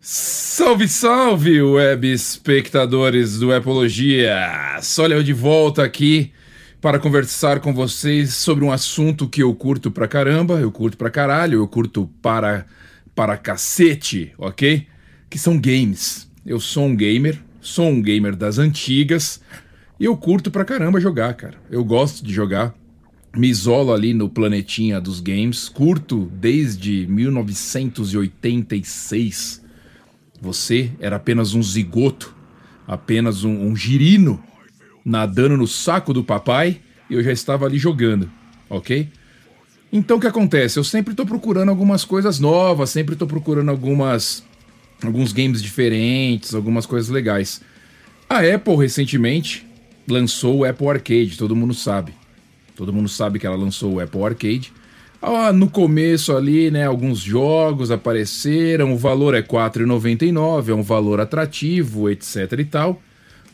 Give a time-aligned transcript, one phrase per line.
[0.00, 4.78] Salve, salve, web espectadores do Epologia!
[4.96, 6.30] Olha eu de volta aqui
[6.80, 11.10] para conversar com vocês sobre um assunto que eu curto pra caramba, eu curto pra
[11.10, 12.64] caralho, eu curto para
[13.12, 14.86] para cacete, ok?
[15.28, 16.30] Que são games.
[16.46, 19.40] Eu sou um gamer, sou um gamer das antigas
[19.98, 21.56] e eu curto pra caramba jogar, cara.
[21.68, 22.72] Eu gosto de jogar.
[23.36, 29.66] Me isolo ali no planetinha dos games, curto desde 1986
[30.40, 32.34] você era apenas um zigoto,
[32.86, 34.42] apenas um, um girino,
[35.04, 38.30] nadando no saco do papai e eu já estava ali jogando,
[38.68, 39.08] ok?
[39.92, 40.78] Então o que acontece?
[40.78, 44.44] Eu sempre estou procurando algumas coisas novas, sempre estou procurando algumas
[45.02, 47.60] alguns games diferentes, algumas coisas legais.
[48.28, 49.66] A Apple recentemente
[50.06, 52.12] lançou o Apple Arcade, todo mundo sabe.
[52.76, 54.72] Todo mundo sabe que ela lançou o Apple Arcade.
[55.20, 60.82] Ah, no começo ali, né, alguns jogos apareceram, o valor é R$ 4,99, é um
[60.82, 63.02] valor atrativo, etc e tal.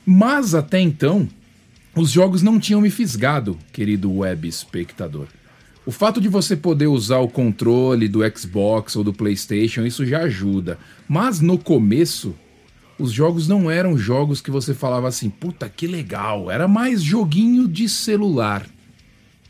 [0.04, 1.26] Mas até então,
[1.96, 5.26] os jogos não tinham me fisgado, querido web espectador.
[5.86, 10.20] O fato de você poder usar o controle do Xbox ou do PlayStation, isso já
[10.20, 10.78] ajuda.
[11.08, 12.34] Mas no começo,
[12.98, 17.66] os jogos não eram jogos que você falava assim, puta que legal, era mais joguinho
[17.68, 18.66] de celular.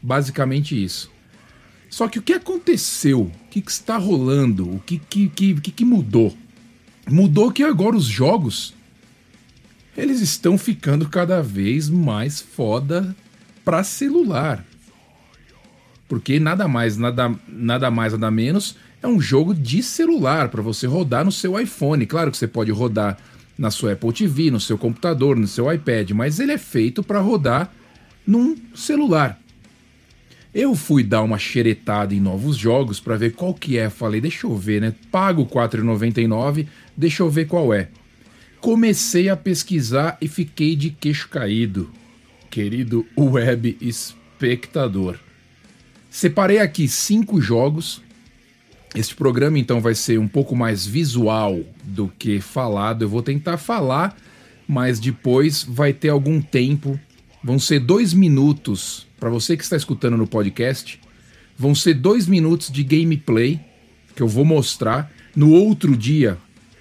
[0.02, 1.13] Basicamente isso.
[1.94, 3.20] Só que o que aconteceu?
[3.20, 4.68] O que, que está rolando?
[4.68, 6.36] O que, que, que, que mudou?
[7.08, 8.74] Mudou que agora os jogos
[9.96, 13.14] eles estão ficando cada vez mais foda
[13.64, 14.64] para celular.
[16.08, 20.88] Porque nada mais, nada, nada mais, nada menos é um jogo de celular para você
[20.88, 22.04] rodar no seu iPhone.
[22.06, 23.16] Claro que você pode rodar
[23.56, 27.20] na sua Apple TV, no seu computador, no seu iPad, mas ele é feito para
[27.20, 27.72] rodar
[28.26, 29.38] num celular.
[30.54, 33.90] Eu fui dar uma xeretada em novos jogos para ver qual que é.
[33.90, 34.94] Falei, deixa eu ver, né?
[35.10, 37.88] Pago R$ 4,99, deixa eu ver qual é.
[38.60, 41.90] Comecei a pesquisar e fiquei de queixo caído,
[42.48, 45.18] querido web espectador.
[46.08, 48.00] Separei aqui cinco jogos.
[48.94, 53.02] Este programa então vai ser um pouco mais visual do que falado.
[53.02, 54.16] Eu vou tentar falar,
[54.68, 56.98] mas depois vai ter algum tempo.
[57.44, 60.98] Vão ser dois minutos para você que está escutando no podcast,
[61.58, 63.60] vão ser dois minutos de gameplay
[64.16, 65.12] que eu vou mostrar.
[65.36, 66.38] No outro dia,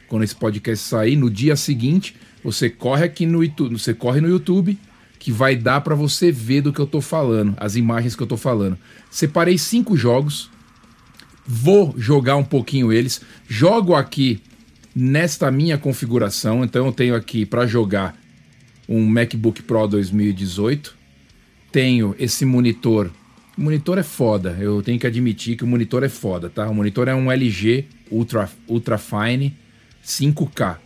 [0.07, 4.29] quando esse podcast sair, no dia seguinte, você corre aqui no YouTube, você corre no
[4.29, 4.79] YouTube,
[5.19, 8.27] que vai dar para você ver do que eu tô falando, as imagens que eu
[8.27, 8.77] tô falando.
[9.11, 10.49] Separei cinco jogos,
[11.45, 13.19] vou jogar um pouquinho eles,
[13.49, 14.41] jogo aqui
[14.95, 18.22] nesta minha configuração, então eu tenho aqui para jogar
[18.87, 20.95] um MacBook Pro 2018
[21.71, 23.09] tenho esse monitor.
[23.57, 26.69] O monitor é foda, eu tenho que admitir que o monitor é foda, tá?
[26.69, 29.55] O monitor é um LG Ultra, Ultra Fine
[30.03, 30.77] 5K.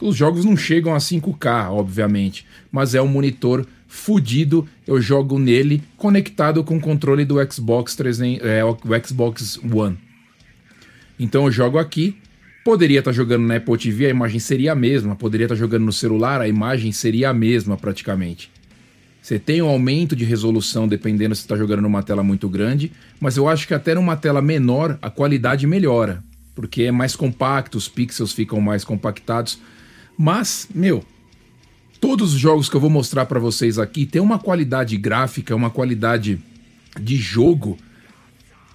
[0.00, 4.66] Os jogos não chegam a 5K, obviamente, mas é um monitor fudido.
[4.86, 9.98] Eu jogo nele conectado com o controle do Xbox 300, é, o Xbox One.
[11.18, 12.16] Então eu jogo aqui.
[12.64, 15.16] Poderia estar tá jogando na Apple TV, a imagem seria a mesma.
[15.16, 18.50] Poderia estar tá jogando no celular, a imagem seria a mesma praticamente.
[19.20, 23.36] Você tem um aumento de resolução dependendo se está jogando numa tela muito grande, mas
[23.36, 26.22] eu acho que até numa tela menor a qualidade melhora,
[26.54, 29.60] porque é mais compacto, os pixels ficam mais compactados.
[30.18, 31.04] Mas, meu,
[32.00, 35.70] todos os jogos que eu vou mostrar para vocês aqui têm uma qualidade gráfica, uma
[35.70, 36.40] qualidade
[37.00, 37.78] de jogo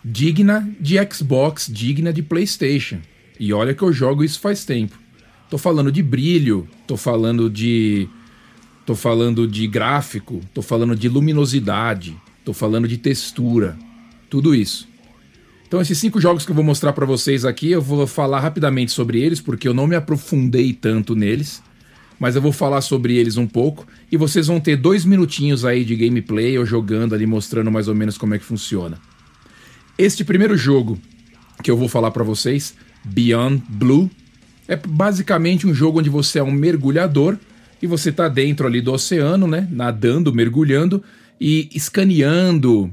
[0.03, 2.99] digna de Xbox, digna de PlayStation.
[3.39, 4.97] E olha que eu jogo isso faz tempo.
[5.49, 8.07] Tô falando de brilho, tô falando de
[8.85, 12.15] tô falando de gráfico, tô falando de luminosidade,
[12.45, 13.77] tô falando de textura,
[14.29, 14.87] tudo isso.
[15.67, 18.91] Então esses cinco jogos que eu vou mostrar para vocês aqui, eu vou falar rapidamente
[18.93, 21.61] sobre eles, porque eu não me aprofundei tanto neles,
[22.17, 25.83] mas eu vou falar sobre eles um pouco e vocês vão ter dois minutinhos aí
[25.83, 28.97] de gameplay eu jogando ali mostrando mais ou menos como é que funciona.
[29.97, 30.97] Este primeiro jogo
[31.61, 32.75] que eu vou falar para vocês,
[33.07, 34.09] Beyond Blue,
[34.68, 37.38] é basicamente um jogo onde você é um mergulhador
[37.81, 39.68] e você está dentro ali do oceano, né?
[39.71, 41.04] Nadando, mergulhando
[41.39, 42.92] e escaneando,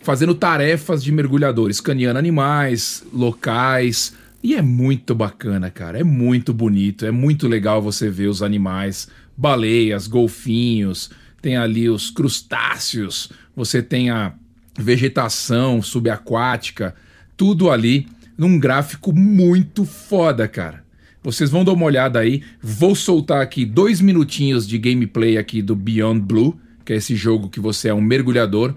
[0.00, 4.14] fazendo tarefas de mergulhador, escaneando animais, locais.
[4.42, 5.98] E é muito bacana, cara.
[5.98, 11.10] É muito bonito, é muito legal você ver os animais, baleias, golfinhos,
[11.40, 14.34] tem ali os crustáceos, você tem a
[14.78, 16.94] vegetação subaquática,
[17.36, 20.84] tudo ali num gráfico muito foda, cara.
[21.22, 22.42] Vocês vão dar uma olhada aí.
[22.62, 27.48] Vou soltar aqui dois minutinhos de gameplay aqui do Beyond Blue, que é esse jogo
[27.48, 28.74] que você é um mergulhador.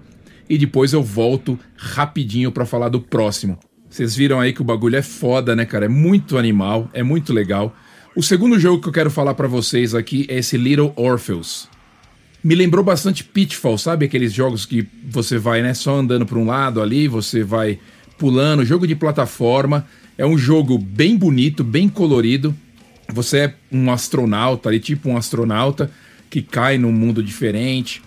[0.48, 3.58] E depois eu volto rapidinho para falar do próximo.
[3.90, 5.84] Vocês viram aí que o bagulho é foda, né, cara?
[5.84, 7.76] É muito animal, é muito legal.
[8.16, 11.68] O segundo jogo que eu quero falar para vocês aqui é esse Little Orpheus.
[12.42, 14.06] Me lembrou bastante Pitfall, sabe?
[14.06, 17.78] Aqueles jogos que você vai, né, só andando para um lado ali, você vai
[18.18, 19.86] pulando, jogo de plataforma.
[20.18, 22.54] É um jogo bem bonito, bem colorido.
[23.12, 25.90] Você é um astronauta ali, tipo um astronauta
[26.28, 28.02] que cai num mundo diferente.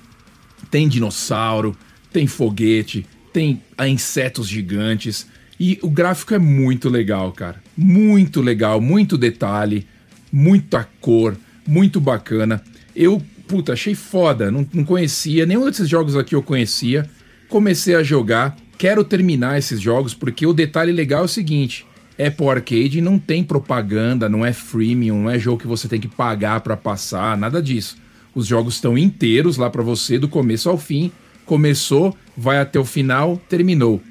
[0.69, 1.75] Tem dinossauro,
[2.11, 5.25] tem foguete, tem insetos gigantes.
[5.59, 7.61] E o gráfico é muito legal, cara.
[7.75, 9.87] Muito legal, muito detalhe,
[10.31, 12.61] muita cor, muito bacana.
[12.95, 14.51] Eu, puta, achei foda.
[14.51, 17.09] Não, não conhecia, nenhum desses jogos aqui eu conhecia.
[17.47, 18.55] Comecei a jogar.
[18.81, 23.43] Quero terminar esses jogos porque o detalhe legal é o seguinte: Apple Arcade não tem
[23.43, 27.61] propaganda, não é freemium, não é jogo que você tem que pagar para passar, nada
[27.61, 27.95] disso.
[28.33, 31.11] Os jogos estão inteiros lá para você, do começo ao fim.
[31.45, 34.01] Começou, vai até o final, terminou.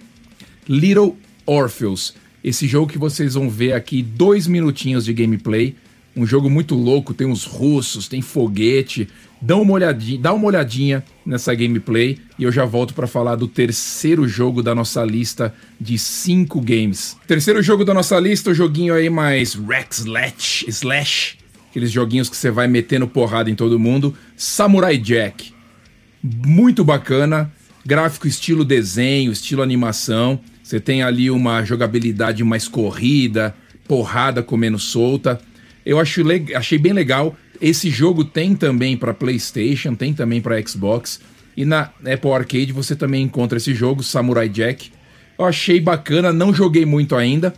[0.69, 2.15] Little Orpheus.
[2.45, 5.75] Esse jogo que vocês vão ver aqui, dois minutinhos de gameplay.
[6.17, 9.09] Um jogo muito louco, tem os russos, tem foguete.
[9.41, 13.47] Dá uma olhadinha, dá uma olhadinha nessa gameplay e eu já volto para falar do
[13.47, 17.17] terceiro jogo da nossa lista de cinco games.
[17.27, 21.39] Terceiro jogo da nossa lista, o joguinho aí mais Rex Slash, Slash,
[21.71, 24.15] aqueles joguinhos que você vai metendo porrada em todo mundo.
[24.37, 25.55] Samurai Jack.
[26.23, 27.51] Muito bacana,
[27.87, 30.41] gráfico estilo desenho, estilo animação.
[30.63, 33.55] Você tem ali uma jogabilidade mais corrida,
[33.89, 35.41] porrada comendo solta.
[35.85, 36.23] Eu acho
[36.55, 37.37] achei bem legal.
[37.61, 41.21] Esse jogo tem também para PlayStation, tem também para Xbox.
[41.57, 44.91] E na Apple Arcade você também encontra esse jogo, Samurai Jack.
[45.39, 47.53] Eu achei bacana, não joguei muito ainda.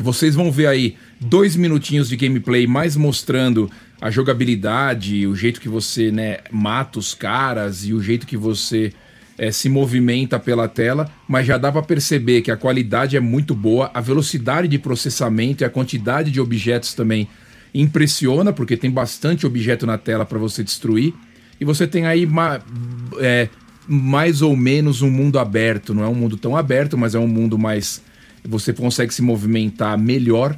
[0.00, 3.70] Vocês vão ver aí dois minutinhos de gameplay mais mostrando
[4.00, 8.92] a jogabilidade, o jeito que você né, mata os caras e o jeito que você
[9.36, 13.54] é, se movimenta pela tela, mas já dá para perceber que a qualidade é muito
[13.54, 17.28] boa, a velocidade de processamento e a quantidade de objetos também
[17.74, 21.14] impressiona, porque tem bastante objeto na tela para você destruir.
[21.60, 22.28] E você tem aí
[23.18, 23.48] é,
[23.86, 25.94] mais ou menos um mundo aberto.
[25.94, 28.02] Não é um mundo tão aberto, mas é um mundo mais.
[28.44, 30.56] Você consegue se movimentar melhor.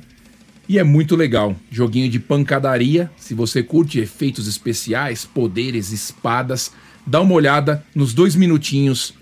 [0.69, 1.57] E é muito legal.
[1.71, 3.11] Joguinho de pancadaria.
[3.17, 6.73] Se você curte efeitos especiais, poderes, espadas,
[7.07, 9.15] dá uma olhada nos dois minutinhos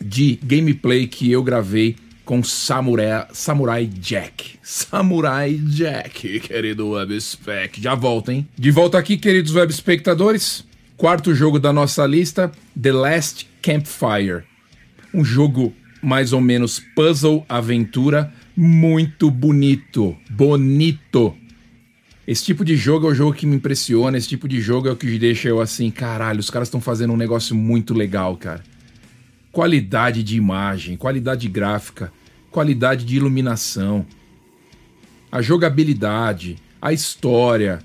[0.00, 4.58] de gameplay que eu gravei com Samurai, Samurai Jack.
[4.62, 7.80] Samurai Jack, querido webspec.
[7.80, 8.48] Já volta, hein?
[8.56, 10.64] De volta aqui, queridos web espectadores.
[10.96, 12.50] Quarto jogo da nossa lista,
[12.80, 14.44] The Last Campfire.
[15.12, 21.34] Um jogo mais ou menos puzzle aventura, muito bonito, bonito.
[22.26, 24.92] Esse tipo de jogo é o jogo que me impressiona, esse tipo de jogo é
[24.92, 28.62] o que deixa eu assim, caralho, os caras estão fazendo um negócio muito legal, cara.
[29.54, 32.12] Qualidade de imagem, qualidade gráfica,
[32.50, 34.04] qualidade de iluminação,
[35.30, 37.78] a jogabilidade, a história.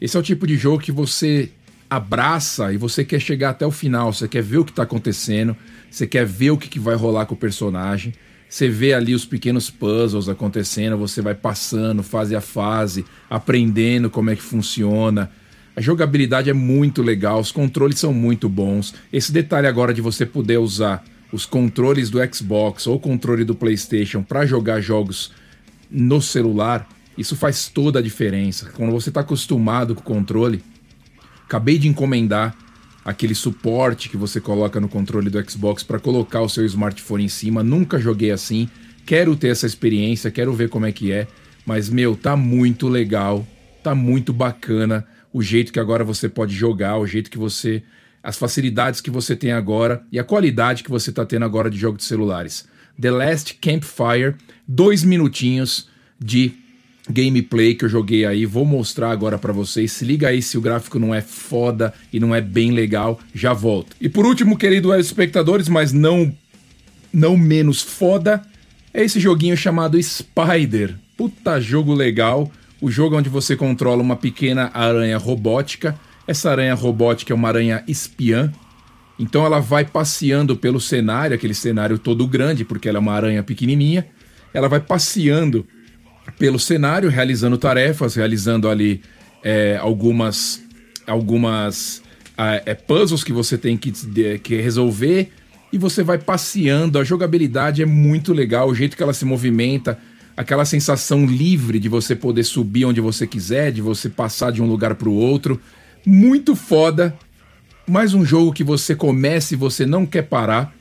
[0.00, 1.50] Esse é o tipo de jogo que você
[1.90, 5.56] abraça e você quer chegar até o final, você quer ver o que está acontecendo,
[5.90, 8.14] você quer ver o que, que vai rolar com o personagem.
[8.48, 14.30] Você vê ali os pequenos puzzles acontecendo, você vai passando fase a fase, aprendendo como
[14.30, 15.28] é que funciona.
[15.74, 18.94] A jogabilidade é muito legal, os controles são muito bons.
[19.12, 24.22] Esse detalhe agora de você poder usar os controles do Xbox ou controle do PlayStation
[24.22, 25.32] para jogar jogos
[25.90, 28.70] no celular, isso faz toda a diferença.
[28.74, 30.62] Quando você está acostumado com o controle,
[31.44, 32.56] acabei de encomendar
[33.04, 37.28] aquele suporte que você coloca no controle do Xbox para colocar o seu smartphone em
[37.28, 37.62] cima.
[37.62, 38.68] Nunca joguei assim.
[39.06, 41.28] Quero ter essa experiência, quero ver como é que é.
[41.64, 43.46] Mas, meu, tá muito legal,
[43.82, 47.82] tá muito bacana o jeito que agora você pode jogar, o jeito que você.
[48.26, 51.78] As facilidades que você tem agora e a qualidade que você tá tendo agora de
[51.78, 52.66] jogo de celulares.
[53.00, 54.34] The Last Campfire,
[54.66, 56.52] dois minutinhos de
[57.08, 59.92] gameplay que eu joguei aí, vou mostrar agora para vocês.
[59.92, 63.52] Se liga aí se o gráfico não é foda e não é bem legal, já
[63.52, 63.94] volto.
[64.00, 66.34] E por último, querido espectadores, mas não
[67.12, 68.42] não menos foda,
[68.92, 70.96] é esse joguinho chamado Spider.
[71.16, 72.50] Puta jogo legal.
[72.80, 75.96] O jogo onde você controla uma pequena aranha robótica.
[76.26, 78.52] Essa aranha robótica é uma aranha espiã.
[79.18, 83.42] Então ela vai passeando pelo cenário, aquele cenário todo grande, porque ela é uma aranha
[83.42, 84.06] pequenininha.
[84.52, 85.66] Ela vai passeando
[86.38, 89.00] pelo cenário, realizando tarefas, realizando ali
[89.42, 90.62] é, algumas,
[91.06, 92.02] algumas
[92.36, 93.92] é, puzzles que você tem que,
[94.38, 95.30] que resolver
[95.72, 96.98] e você vai passeando.
[96.98, 99.98] A jogabilidade é muito legal, o jeito que ela se movimenta,
[100.36, 104.66] aquela sensação livre de você poder subir onde você quiser, de você passar de um
[104.66, 105.60] lugar para o outro.
[106.08, 107.18] Muito foda.
[107.84, 110.72] Mais um jogo que você começa e você não quer parar.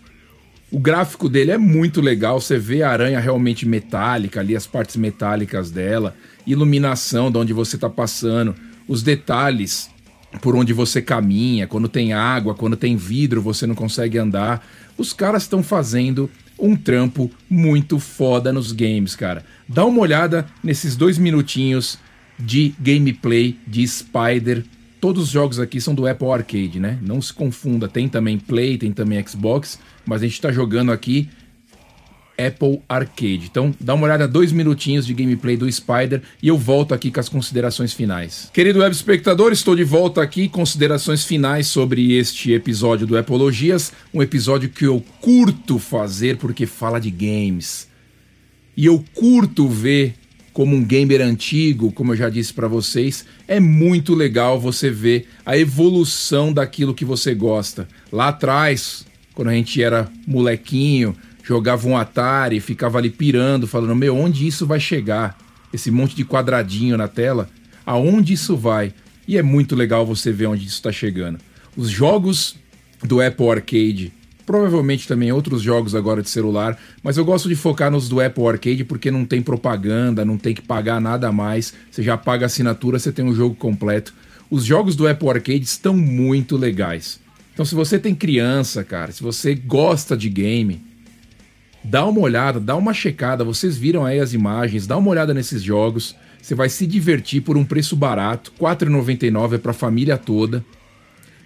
[0.72, 4.96] O gráfico dele é muito legal, você vê a aranha realmente metálica ali, as partes
[4.98, 6.15] metálicas dela,
[6.46, 8.53] iluminação de onde você está passando,
[8.88, 9.89] os detalhes
[10.44, 14.63] por onde você caminha, quando tem água, quando tem vidro, você não consegue andar.
[14.96, 16.29] Os caras estão fazendo
[16.60, 19.44] um trampo muito foda nos games, cara.
[19.67, 21.98] Dá uma olhada nesses dois minutinhos
[22.38, 24.63] de gameplay de Spider.
[25.06, 26.98] Todos os jogos aqui são do Apple Arcade, né?
[27.00, 31.30] Não se confunda, tem também Play, tem também Xbox, mas a gente tá jogando aqui
[32.36, 33.46] Apple Arcade.
[33.46, 37.20] Então, dá uma olhada, dois minutinhos de gameplay do Spider e eu volto aqui com
[37.20, 38.50] as considerações finais.
[38.52, 44.24] Querido web espectador, estou de volta aqui, considerações finais sobre este episódio do Apologias, um
[44.24, 47.88] episódio que eu curto fazer porque fala de games.
[48.76, 50.16] E eu curto ver
[50.56, 55.28] como um gamer antigo, como eu já disse para vocês, é muito legal você ver
[55.46, 57.86] a evolução daquilo que você gosta.
[58.10, 64.16] Lá atrás, quando a gente era molequinho, jogava um Atari, ficava ali pirando, falando: Meu,
[64.16, 65.38] onde isso vai chegar?
[65.74, 67.50] Esse monte de quadradinho na tela,
[67.86, 68.94] aonde isso vai?
[69.28, 71.38] E é muito legal você ver onde isso está chegando.
[71.76, 72.56] Os jogos
[73.04, 74.14] do Apple Arcade,
[74.46, 78.48] provavelmente também outros jogos agora de celular, mas eu gosto de focar nos do Apple
[78.48, 82.46] Arcade porque não tem propaganda, não tem que pagar nada a mais, você já paga
[82.46, 84.14] a assinatura, você tem um jogo completo.
[84.50, 87.20] Os jogos do Apple Arcade estão muito legais.
[87.54, 90.84] Então, se você tem criança, cara, se você gosta de game,
[91.84, 95.64] dá uma olhada, dá uma checada, vocês viram aí as imagens, dá uma olhada nesses
[95.64, 100.18] jogos, você vai se divertir por um preço barato, R$ 4,99 é para a família
[100.18, 100.64] toda,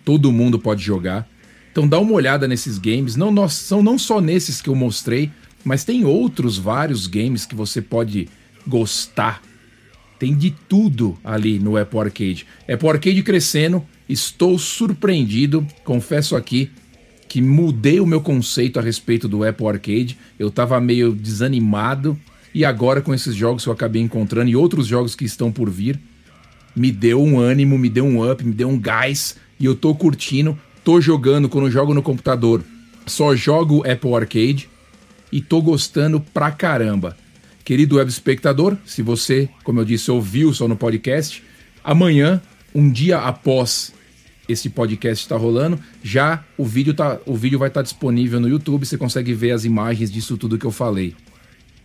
[0.04, 1.28] todo mundo pode jogar.
[1.72, 5.32] Então dá uma olhada nesses games, não nós, são não só nesses que eu mostrei,
[5.64, 8.28] mas tem outros vários games que você pode
[8.66, 9.42] gostar.
[10.18, 12.46] Tem de tudo ali no Apple Arcade.
[12.68, 16.70] Apple Arcade crescendo, estou surpreendido, confesso aqui,
[17.28, 20.18] que mudei o meu conceito a respeito do Apple Arcade.
[20.38, 22.20] Eu tava meio desanimado
[22.54, 25.70] e agora com esses jogos que eu acabei encontrando e outros jogos que estão por
[25.70, 26.00] vir,
[26.76, 29.94] me deu um ânimo, me deu um up, me deu um gás e eu tô
[29.94, 30.58] curtindo,
[30.90, 32.64] tô jogando quando jogo no computador.
[33.06, 34.68] Só jogo Apple Arcade
[35.32, 37.16] e tô gostando pra caramba.
[37.64, 41.44] Querido web espectador, se você, como eu disse, ouviu só no podcast,
[41.84, 42.42] amanhã,
[42.74, 43.94] um dia após
[44.48, 48.50] esse podcast está rolando, já o vídeo, tá, o vídeo vai estar tá disponível no
[48.50, 51.16] YouTube, você consegue ver as imagens disso tudo que eu falei.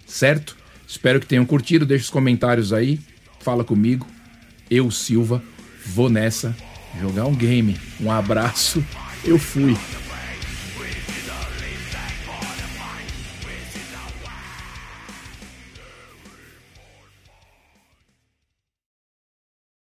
[0.06, 0.56] Certo?
[0.88, 2.98] Espero que tenham curtido, deixe os comentários aí,
[3.40, 4.06] fala comigo.
[4.70, 5.42] Eu, Silva,
[5.84, 6.56] vou nessa
[7.00, 7.76] jogar um game.
[8.00, 8.84] Um abraço,
[9.24, 9.76] eu fui.